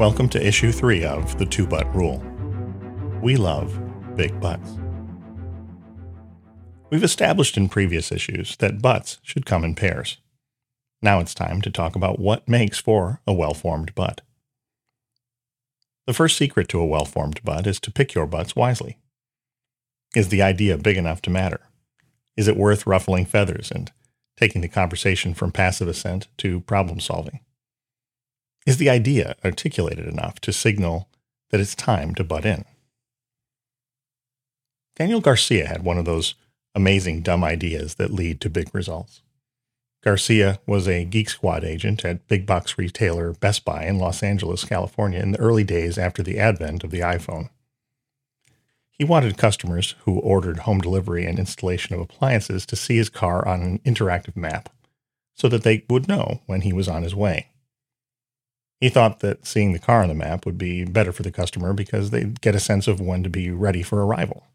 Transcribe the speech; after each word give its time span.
Welcome 0.00 0.30
to 0.30 0.42
issue 0.42 0.72
three 0.72 1.04
of 1.04 1.36
The 1.36 1.44
Two 1.44 1.66
But 1.66 1.94
Rule. 1.94 2.24
We 3.20 3.36
love 3.36 3.78
big 4.16 4.40
butts. 4.40 4.78
We've 6.88 7.04
established 7.04 7.58
in 7.58 7.68
previous 7.68 8.10
issues 8.10 8.56
that 8.60 8.80
butts 8.80 9.18
should 9.22 9.44
come 9.44 9.62
in 9.62 9.74
pairs. 9.74 10.16
Now 11.02 11.20
it's 11.20 11.34
time 11.34 11.60
to 11.60 11.70
talk 11.70 11.96
about 11.96 12.18
what 12.18 12.48
makes 12.48 12.78
for 12.78 13.20
a 13.26 13.34
well 13.34 13.52
formed 13.52 13.94
butt. 13.94 14.22
The 16.06 16.14
first 16.14 16.38
secret 16.38 16.70
to 16.70 16.80
a 16.80 16.86
well 16.86 17.04
formed 17.04 17.44
butt 17.44 17.66
is 17.66 17.78
to 17.80 17.92
pick 17.92 18.14
your 18.14 18.24
butts 18.24 18.56
wisely. 18.56 18.96
Is 20.16 20.30
the 20.30 20.40
idea 20.40 20.78
big 20.78 20.96
enough 20.96 21.20
to 21.20 21.30
matter? 21.30 21.60
Is 22.38 22.48
it 22.48 22.56
worth 22.56 22.86
ruffling 22.86 23.26
feathers 23.26 23.70
and 23.70 23.92
taking 24.38 24.62
the 24.62 24.68
conversation 24.68 25.34
from 25.34 25.52
passive 25.52 25.88
assent 25.88 26.28
to 26.38 26.60
problem 26.60 27.00
solving? 27.00 27.40
Is 28.66 28.76
the 28.76 28.90
idea 28.90 29.36
articulated 29.44 30.06
enough 30.06 30.40
to 30.40 30.52
signal 30.52 31.08
that 31.50 31.60
it's 31.60 31.74
time 31.74 32.14
to 32.16 32.24
butt 32.24 32.44
in? 32.44 32.64
Daniel 34.96 35.20
Garcia 35.20 35.66
had 35.66 35.82
one 35.82 35.98
of 35.98 36.04
those 36.04 36.34
amazing 36.74 37.22
dumb 37.22 37.42
ideas 37.42 37.94
that 37.94 38.12
lead 38.12 38.40
to 38.40 38.50
big 38.50 38.72
results. 38.74 39.22
Garcia 40.02 40.60
was 40.66 40.88
a 40.88 41.04
Geek 41.04 41.28
Squad 41.28 41.64
agent 41.64 42.04
at 42.04 42.26
big 42.26 42.46
box 42.46 42.78
retailer 42.78 43.32
Best 43.32 43.64
Buy 43.64 43.84
in 43.84 43.98
Los 43.98 44.22
Angeles, 44.22 44.64
California, 44.64 45.20
in 45.20 45.32
the 45.32 45.40
early 45.40 45.64
days 45.64 45.98
after 45.98 46.22
the 46.22 46.38
advent 46.38 46.84
of 46.84 46.90
the 46.90 47.00
iPhone. 47.00 47.50
He 48.90 49.04
wanted 49.04 49.36
customers 49.38 49.94
who 50.04 50.18
ordered 50.18 50.60
home 50.60 50.80
delivery 50.80 51.26
and 51.26 51.38
installation 51.38 51.94
of 51.94 52.00
appliances 52.00 52.64
to 52.66 52.76
see 52.76 52.96
his 52.96 53.08
car 53.08 53.46
on 53.46 53.62
an 53.62 53.78
interactive 53.80 54.36
map 54.36 54.70
so 55.34 55.48
that 55.48 55.62
they 55.62 55.84
would 55.88 56.08
know 56.08 56.40
when 56.46 56.62
he 56.62 56.72
was 56.72 56.88
on 56.88 57.02
his 57.02 57.14
way. 57.14 57.49
He 58.80 58.88
thought 58.88 59.20
that 59.20 59.46
seeing 59.46 59.72
the 59.72 59.78
car 59.78 60.02
on 60.02 60.08
the 60.08 60.14
map 60.14 60.46
would 60.46 60.56
be 60.56 60.84
better 60.84 61.12
for 61.12 61.22
the 61.22 61.30
customer 61.30 61.74
because 61.74 62.10
they'd 62.10 62.40
get 62.40 62.54
a 62.54 62.60
sense 62.60 62.88
of 62.88 63.00
when 63.00 63.22
to 63.22 63.28
be 63.28 63.50
ready 63.50 63.82
for 63.82 64.04
arrival. 64.04 64.46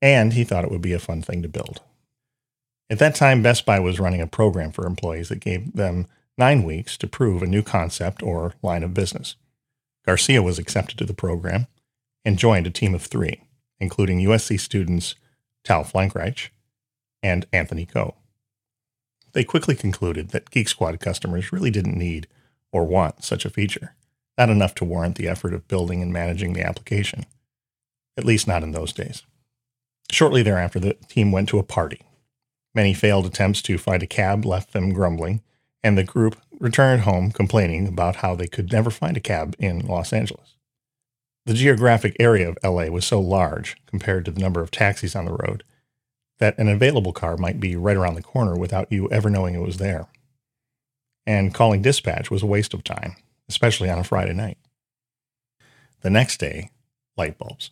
And 0.00 0.32
he 0.32 0.44
thought 0.44 0.64
it 0.64 0.70
would 0.70 0.80
be 0.80 0.94
a 0.94 0.98
fun 0.98 1.20
thing 1.20 1.42
to 1.42 1.48
build. 1.48 1.82
At 2.88 2.98
that 3.00 3.14
time, 3.14 3.42
Best 3.42 3.66
Buy 3.66 3.78
was 3.80 4.00
running 4.00 4.22
a 4.22 4.26
program 4.26 4.72
for 4.72 4.86
employees 4.86 5.28
that 5.28 5.40
gave 5.40 5.74
them 5.74 6.06
nine 6.38 6.62
weeks 6.62 6.96
to 6.98 7.06
prove 7.06 7.42
a 7.42 7.46
new 7.46 7.62
concept 7.62 8.22
or 8.22 8.54
line 8.62 8.82
of 8.82 8.94
business. 8.94 9.36
Garcia 10.06 10.42
was 10.42 10.58
accepted 10.58 10.96
to 10.96 11.04
the 11.04 11.12
program 11.12 11.66
and 12.24 12.38
joined 12.38 12.66
a 12.66 12.70
team 12.70 12.94
of 12.94 13.02
three, 13.02 13.42
including 13.78 14.20
USC 14.20 14.58
students 14.58 15.16
Tal 15.64 15.84
Frankreich 15.84 16.48
and 17.22 17.46
Anthony 17.52 17.84
Ko. 17.84 18.14
They 19.32 19.44
quickly 19.44 19.74
concluded 19.74 20.30
that 20.30 20.50
Geek 20.50 20.68
Squad 20.68 20.98
customers 21.00 21.52
really 21.52 21.70
didn't 21.70 21.98
need 21.98 22.26
or 22.72 22.84
want 22.84 23.24
such 23.24 23.44
a 23.44 23.50
feature, 23.50 23.94
not 24.36 24.50
enough 24.50 24.74
to 24.76 24.84
warrant 24.84 25.16
the 25.16 25.28
effort 25.28 25.54
of 25.54 25.68
building 25.68 26.02
and 26.02 26.12
managing 26.12 26.52
the 26.52 26.66
application, 26.66 27.26
at 28.16 28.24
least 28.24 28.46
not 28.46 28.62
in 28.62 28.72
those 28.72 28.92
days. 28.92 29.22
Shortly 30.10 30.42
thereafter, 30.42 30.80
the 30.80 30.94
team 31.08 31.32
went 31.32 31.48
to 31.50 31.58
a 31.58 31.62
party. 31.64 32.02
Many 32.74 32.94
failed 32.94 33.26
attempts 33.26 33.62
to 33.62 33.78
find 33.78 34.02
a 34.02 34.06
cab 34.06 34.44
left 34.44 34.72
them 34.72 34.92
grumbling, 34.92 35.42
and 35.82 35.96
the 35.96 36.04
group 36.04 36.36
returned 36.58 37.02
home 37.02 37.30
complaining 37.30 37.86
about 37.86 38.16
how 38.16 38.34
they 38.34 38.46
could 38.46 38.72
never 38.72 38.90
find 38.90 39.16
a 39.16 39.20
cab 39.20 39.54
in 39.58 39.80
Los 39.86 40.12
Angeles. 40.12 40.54
The 41.46 41.54
geographic 41.54 42.16
area 42.20 42.48
of 42.48 42.58
LA 42.62 42.86
was 42.86 43.06
so 43.06 43.20
large 43.20 43.76
compared 43.86 44.24
to 44.26 44.30
the 44.30 44.40
number 44.40 44.60
of 44.60 44.70
taxis 44.70 45.16
on 45.16 45.24
the 45.24 45.32
road 45.32 45.64
that 46.38 46.58
an 46.58 46.68
available 46.68 47.12
car 47.12 47.36
might 47.36 47.58
be 47.58 47.74
right 47.74 47.96
around 47.96 48.14
the 48.14 48.22
corner 48.22 48.56
without 48.56 48.90
you 48.92 49.10
ever 49.10 49.30
knowing 49.30 49.54
it 49.54 49.66
was 49.66 49.78
there. 49.78 50.06
And 51.28 51.52
calling 51.52 51.82
dispatch 51.82 52.30
was 52.30 52.42
a 52.42 52.46
waste 52.46 52.72
of 52.72 52.82
time, 52.82 53.16
especially 53.50 53.90
on 53.90 53.98
a 53.98 54.04
Friday 54.04 54.32
night. 54.32 54.56
The 56.00 56.08
next 56.08 56.40
day, 56.40 56.70
light 57.18 57.36
bulbs. 57.36 57.70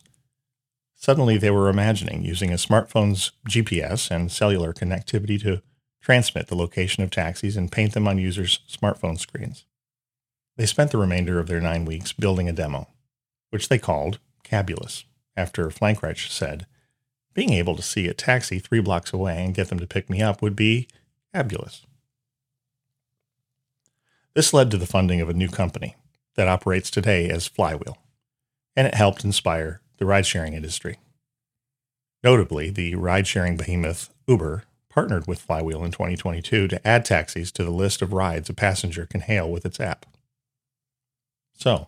Suddenly, 0.93 1.39
they 1.39 1.49
were 1.49 1.67
imagining 1.67 2.23
using 2.23 2.51
a 2.51 2.57
smartphone's 2.57 3.31
GPS 3.49 4.11
and 4.11 4.31
cellular 4.31 4.73
connectivity 4.73 5.41
to 5.41 5.63
transmit 6.03 6.49
the 6.49 6.55
location 6.55 7.01
of 7.01 7.09
taxis 7.09 7.57
and 7.57 7.71
paint 7.71 7.95
them 7.95 8.07
on 8.07 8.19
users' 8.19 8.59
smartphone 8.69 9.17
screens. 9.17 9.65
They 10.55 10.67
spent 10.67 10.91
the 10.91 10.99
remainder 10.99 11.39
of 11.39 11.47
their 11.47 11.59
nine 11.59 11.83
weeks 11.83 12.13
building 12.13 12.47
a 12.47 12.53
demo, 12.53 12.87
which 13.49 13.69
they 13.69 13.79
called 13.79 14.19
Cabulous, 14.43 15.03
after 15.35 15.69
Frankreich 15.69 16.29
said, 16.29 16.67
Being 17.33 17.53
able 17.53 17.75
to 17.75 17.81
see 17.81 18.07
a 18.07 18.13
taxi 18.13 18.59
three 18.59 18.81
blocks 18.81 19.13
away 19.13 19.43
and 19.43 19.55
get 19.55 19.69
them 19.69 19.79
to 19.79 19.87
pick 19.87 20.11
me 20.11 20.21
up 20.21 20.43
would 20.43 20.55
be 20.55 20.87
fabulous. 21.33 21.87
This 24.37 24.53
led 24.53 24.69
to 24.69 24.77
the 24.77 24.85
funding 24.85 25.19
of 25.19 25.29
a 25.29 25.33
new 25.33 25.47
company 25.47 25.95
that 26.35 26.47
operates 26.47 26.91
today 26.91 27.27
as 27.27 27.47
Flywheel, 27.47 27.97
and 28.75 28.85
it 28.85 28.93
helped 28.93 29.23
inspire 29.23 29.81
the 29.97 30.05
ride 30.05 30.27
sharing 30.27 30.53
industry. 30.53 30.99
Notably, 32.23 32.69
the 32.69 32.93
ride 32.93 33.25
sharing 33.25 33.57
behemoth 33.57 34.13
Uber 34.27 34.65
partnered 34.89 35.25
with 35.25 35.41
Flywheel 35.41 35.83
in 35.83 35.89
2022 35.89 36.67
to 36.67 36.87
add 36.87 37.03
taxis 37.03 37.51
to 37.53 37.63
the 37.63 37.71
list 37.71 38.03
of 38.03 38.13
rides 38.13 38.47
a 38.47 38.53
passenger 38.53 39.07
can 39.07 39.21
hail 39.21 39.49
with 39.49 39.65
its 39.65 39.79
app. 39.79 40.05
So, 41.55 41.87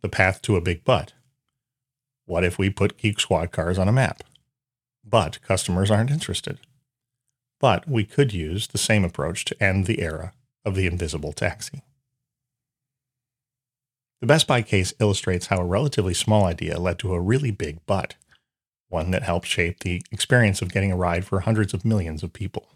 the 0.00 0.08
path 0.08 0.42
to 0.42 0.54
a 0.54 0.60
big 0.60 0.84
butt. 0.84 1.12
What 2.24 2.44
if 2.44 2.56
we 2.56 2.70
put 2.70 2.98
Geek 2.98 3.18
Squad 3.18 3.50
cars 3.50 3.80
on 3.80 3.88
a 3.88 3.92
map? 3.92 4.22
But 5.04 5.42
customers 5.42 5.90
aren't 5.90 6.12
interested. 6.12 6.60
But 7.58 7.88
we 7.88 8.04
could 8.04 8.32
use 8.32 8.68
the 8.68 8.78
same 8.78 9.04
approach 9.04 9.44
to 9.46 9.60
end 9.60 9.86
the 9.86 10.00
era 10.00 10.34
of 10.64 10.74
the 10.74 10.86
invisible 10.86 11.32
taxi. 11.32 11.82
The 14.20 14.26
Best 14.26 14.46
Buy 14.46 14.62
case 14.62 14.94
illustrates 15.00 15.46
how 15.46 15.58
a 15.58 15.66
relatively 15.66 16.14
small 16.14 16.44
idea 16.44 16.78
led 16.78 16.98
to 17.00 17.12
a 17.12 17.20
really 17.20 17.50
big 17.50 17.84
butt, 17.84 18.14
one 18.88 19.10
that 19.10 19.22
helped 19.22 19.46
shape 19.46 19.80
the 19.80 20.02
experience 20.10 20.62
of 20.62 20.72
getting 20.72 20.90
a 20.90 20.96
ride 20.96 21.26
for 21.26 21.40
hundreds 21.40 21.74
of 21.74 21.84
millions 21.84 22.22
of 22.22 22.32
people. 22.32 22.68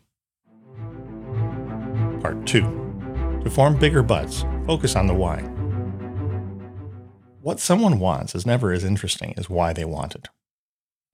Part 2.21 2.47
2 2.47 3.41
To 3.45 3.51
form 3.51 3.79
bigger 3.79 4.03
butts, 4.03 4.45
focus 4.67 4.95
on 4.95 5.07
the 5.07 5.15
why. 5.15 5.41
What 7.41 7.61
someone 7.61 7.99
wants 7.99 8.35
is 8.35 8.45
never 8.45 8.73
as 8.73 8.85
interesting 8.85 9.33
as 9.39 9.49
why 9.49 9.73
they 9.73 9.85
want 9.85 10.15
it. 10.15 10.29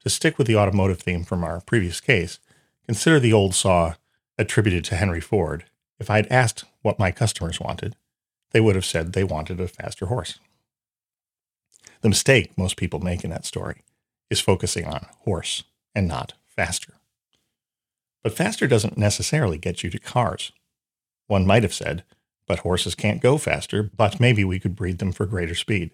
To 0.00 0.10
stick 0.10 0.36
with 0.36 0.46
the 0.46 0.56
automotive 0.56 1.00
theme 1.00 1.22
from 1.22 1.44
our 1.44 1.60
previous 1.60 2.00
case, 2.00 2.40
consider 2.86 3.20
the 3.20 3.32
old 3.32 3.54
saw 3.54 3.94
attributed 4.36 4.84
to 4.86 4.96
Henry 4.96 5.20
Ford. 5.20 5.64
If 5.98 6.10
I'd 6.10 6.26
asked 6.28 6.64
what 6.82 6.98
my 6.98 7.10
customers 7.10 7.60
wanted, 7.60 7.96
they 8.52 8.60
would 8.60 8.74
have 8.74 8.84
said 8.84 9.12
they 9.12 9.24
wanted 9.24 9.60
a 9.60 9.68
faster 9.68 10.06
horse. 10.06 10.38
The 12.00 12.08
mistake 12.08 12.56
most 12.58 12.76
people 12.76 13.00
make 13.00 13.24
in 13.24 13.30
that 13.30 13.46
story 13.46 13.82
is 14.30 14.40
focusing 14.40 14.86
on 14.86 15.06
horse 15.20 15.64
and 15.94 16.06
not 16.06 16.34
faster. 16.46 16.94
But 18.22 18.36
faster 18.36 18.66
doesn't 18.66 18.98
necessarily 18.98 19.58
get 19.58 19.82
you 19.82 19.90
to 19.90 19.98
cars. 19.98 20.52
One 21.26 21.46
might 21.46 21.62
have 21.62 21.74
said, 21.74 22.04
but 22.46 22.60
horses 22.60 22.94
can't 22.94 23.22
go 23.22 23.38
faster, 23.38 23.82
but 23.82 24.20
maybe 24.20 24.44
we 24.44 24.60
could 24.60 24.76
breed 24.76 24.98
them 24.98 25.12
for 25.12 25.26
greater 25.26 25.54
speed. 25.54 25.92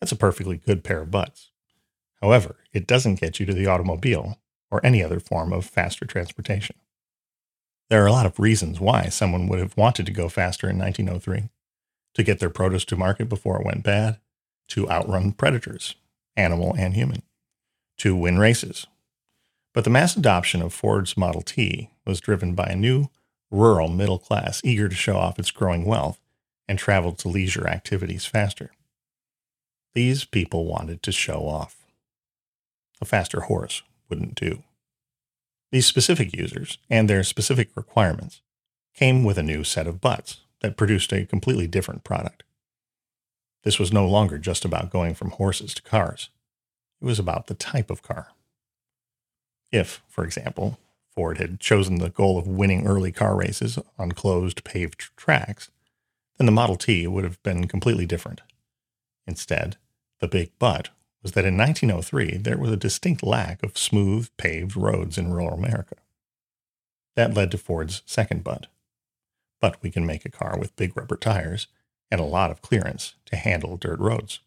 That's 0.00 0.12
a 0.12 0.16
perfectly 0.16 0.58
good 0.58 0.84
pair 0.84 1.00
of 1.00 1.10
butts. 1.10 1.50
However, 2.20 2.56
it 2.72 2.86
doesn't 2.86 3.20
get 3.20 3.40
you 3.40 3.46
to 3.46 3.54
the 3.54 3.66
automobile 3.66 4.38
or 4.70 4.84
any 4.84 5.02
other 5.02 5.20
form 5.20 5.52
of 5.52 5.64
faster 5.64 6.04
transportation. 6.04 6.76
There 7.90 8.04
are 8.04 8.06
a 8.06 8.12
lot 8.12 8.24
of 8.26 8.38
reasons 8.38 8.78
why 8.80 9.08
someone 9.08 9.48
would 9.48 9.58
have 9.58 9.76
wanted 9.76 10.06
to 10.06 10.12
go 10.12 10.28
faster 10.28 10.70
in 10.70 10.78
1903 10.78 11.50
to 12.14 12.22
get 12.22 12.38
their 12.38 12.48
produce 12.48 12.84
to 12.86 12.96
market 12.96 13.28
before 13.28 13.60
it 13.60 13.66
went 13.66 13.82
bad, 13.82 14.18
to 14.68 14.88
outrun 14.88 15.32
predators, 15.32 15.96
animal 16.36 16.74
and 16.78 16.94
human, 16.94 17.22
to 17.98 18.14
win 18.14 18.38
races. 18.38 18.86
But 19.74 19.82
the 19.82 19.90
mass 19.90 20.16
adoption 20.16 20.62
of 20.62 20.72
Ford's 20.72 21.16
Model 21.16 21.42
T 21.42 21.90
was 22.06 22.20
driven 22.20 22.54
by 22.54 22.66
a 22.66 22.76
new 22.76 23.08
rural 23.50 23.88
middle 23.88 24.18
class 24.18 24.60
eager 24.62 24.88
to 24.88 24.94
show 24.94 25.16
off 25.16 25.38
its 25.38 25.50
growing 25.50 25.84
wealth 25.84 26.20
and 26.68 26.78
travel 26.78 27.12
to 27.12 27.28
leisure 27.28 27.66
activities 27.66 28.24
faster. 28.24 28.70
These 29.94 30.24
people 30.24 30.66
wanted 30.66 31.02
to 31.02 31.10
show 31.10 31.48
off. 31.48 31.84
A 33.00 33.04
faster 33.04 33.40
horse 33.42 33.82
wouldn't 34.08 34.36
do. 34.36 34.62
These 35.72 35.86
specific 35.86 36.34
users 36.36 36.78
and 36.88 37.08
their 37.08 37.22
specific 37.22 37.70
requirements 37.76 38.42
came 38.94 39.22
with 39.24 39.38
a 39.38 39.42
new 39.42 39.62
set 39.62 39.86
of 39.86 40.00
butts 40.00 40.40
that 40.60 40.76
produced 40.76 41.12
a 41.12 41.26
completely 41.26 41.66
different 41.66 42.04
product. 42.04 42.42
This 43.62 43.78
was 43.78 43.92
no 43.92 44.06
longer 44.06 44.38
just 44.38 44.64
about 44.64 44.90
going 44.90 45.14
from 45.14 45.30
horses 45.30 45.74
to 45.74 45.82
cars. 45.82 46.30
It 47.00 47.04
was 47.04 47.18
about 47.18 47.46
the 47.46 47.54
type 47.54 47.90
of 47.90 48.02
car. 48.02 48.28
If, 49.70 50.02
for 50.08 50.24
example, 50.24 50.78
Ford 51.14 51.38
had 51.38 51.60
chosen 51.60 51.96
the 51.96 52.10
goal 52.10 52.38
of 52.38 52.46
winning 52.46 52.86
early 52.86 53.12
car 53.12 53.36
races 53.36 53.78
on 53.98 54.12
closed 54.12 54.64
paved 54.64 55.16
tracks, 55.16 55.70
then 56.38 56.46
the 56.46 56.52
Model 56.52 56.76
T 56.76 57.06
would 57.06 57.24
have 57.24 57.42
been 57.42 57.68
completely 57.68 58.06
different. 58.06 58.40
Instead, 59.26 59.76
the 60.18 60.28
big 60.28 60.58
butt 60.58 60.88
was 61.22 61.32
that 61.32 61.44
in 61.44 61.56
1903 61.56 62.38
there 62.38 62.58
was 62.58 62.70
a 62.70 62.76
distinct 62.76 63.22
lack 63.22 63.62
of 63.62 63.76
smooth, 63.76 64.28
paved 64.36 64.76
roads 64.76 65.18
in 65.18 65.32
rural 65.32 65.54
America. 65.54 65.96
That 67.16 67.34
led 67.34 67.50
to 67.50 67.58
Ford's 67.58 68.02
second 68.06 68.44
butt. 68.44 68.66
But 69.60 69.82
we 69.82 69.90
can 69.90 70.06
make 70.06 70.24
a 70.24 70.30
car 70.30 70.56
with 70.58 70.76
big 70.76 70.96
rubber 70.96 71.16
tires 71.16 71.66
and 72.10 72.20
a 72.20 72.24
lot 72.24 72.50
of 72.50 72.62
clearance 72.62 73.14
to 73.26 73.36
handle 73.36 73.76
dirt 73.76 74.00
roads. 74.00 74.40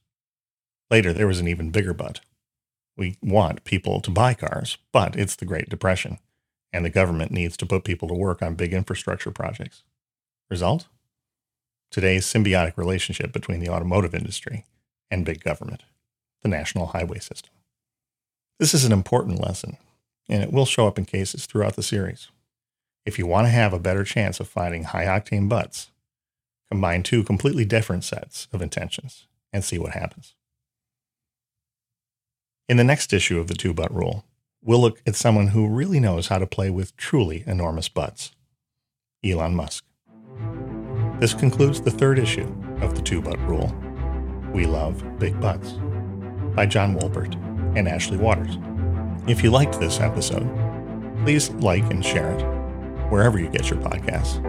Later, 0.90 1.14
there 1.14 1.28
was 1.28 1.40
an 1.40 1.48
even 1.48 1.72
bigger 1.72 1.94
but. 1.94 2.20
We 2.96 3.18
want 3.22 3.64
people 3.64 4.02
to 4.02 4.12
buy 4.12 4.34
cars, 4.34 4.78
but 4.92 5.16
it's 5.16 5.36
the 5.36 5.46
Great 5.46 5.70
Depression, 5.70 6.20
and 6.72 6.86
the 6.86 6.90
government 6.90 7.32
needs 7.32 7.58
to 7.58 7.66
put 7.66 7.84
people 7.84 8.08
to 8.08 8.14
work 8.14 8.42
on 8.42 8.56
big 8.56 8.74
infrastructure 8.74 9.32
projects. 9.32 9.84
Result? 10.50 10.88
Today's 11.90 12.26
symbiotic 12.26 12.78
relationship 12.78 13.32
between 13.32 13.60
the 13.60 13.70
automotive 13.70 14.14
industry 14.14 14.66
and 15.10 15.26
big 15.26 15.44
government, 15.44 15.84
the 16.44 16.50
national 16.50 16.88
highway 16.88 17.20
system. 17.20 17.52
This 18.60 18.74
is 18.74 18.86
an 18.86 18.92
important 18.92 19.42
lesson, 19.42 19.78
and 20.30 20.44
it 20.44 20.54
will 20.54 20.66
show 20.66 20.88
up 20.88 20.98
in 20.98 21.06
cases 21.06 21.46
throughout 21.46 21.76
the 21.76 21.84
series. 21.84 22.30
If 23.06 23.18
you 23.18 23.26
want 23.26 23.48
to 23.48 23.52
have 23.52 23.74
a 23.74 23.80
better 23.80 24.04
chance 24.04 24.40
of 24.40 24.48
finding 24.48 24.84
high 24.84 25.06
octane 25.06 25.50
butts, 25.50 25.92
combine 26.70 27.04
two 27.04 27.24
completely 27.24 27.66
different 27.66 28.04
sets 28.04 28.48
of 28.54 28.62
intentions 28.62 29.28
and 29.52 29.64
see 29.64 29.78
what 29.78 29.94
happens. 29.94 30.36
In 32.70 32.78
the 32.78 32.84
next 32.84 33.12
issue 33.12 33.40
of 33.40 33.48
the 33.48 33.56
two 33.56 33.74
but 33.74 33.94
rule, 33.94 34.24
we'll 34.62 34.80
look 34.80 35.02
at 35.06 35.16
someone 35.16 35.48
who 35.48 35.68
really 35.68 36.00
knows 36.00 36.28
how 36.28 36.38
to 36.38 36.48
play 36.48 36.70
with 36.70 36.96
truly 36.96 37.44
enormous 37.46 37.90
butts 37.90 38.32
Elon 39.24 39.56
Musk. 39.56 39.86
This 41.20 41.34
concludes 41.34 41.82
the 41.82 41.92
third 41.92 42.20
issue 42.20 42.54
of 42.82 42.96
the 42.96 43.02
two 43.02 43.22
but 43.22 43.40
rule 43.42 43.74
We 44.54 44.66
Love 44.66 45.20
Big 45.20 45.40
Buts 45.40 45.74
by 46.56 46.66
John 46.66 46.96
Wolpert 46.96 47.36
and 47.78 47.88
Ashley 47.88 48.18
Waters. 48.18 48.58
If 49.28 49.44
you 49.44 49.52
liked 49.52 49.80
this 49.80 50.00
episode, 50.00 50.50
please 51.24 51.50
like 51.52 51.84
and 51.92 52.04
share 52.06 52.32
it 52.32 52.42
wherever 53.10 53.40
you 53.40 53.50
get 53.50 53.70
your 53.70 53.80
podcasts, 53.80 54.44